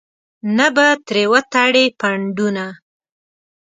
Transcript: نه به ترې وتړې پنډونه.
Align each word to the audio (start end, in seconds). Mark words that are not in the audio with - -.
نه 0.57 0.67
به 0.75 0.87
ترې 1.07 1.23
وتړې 1.31 1.85
پنډونه. 1.99 2.65